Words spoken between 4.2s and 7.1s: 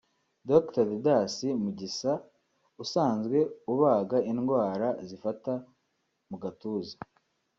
indwara zifata mu gatuza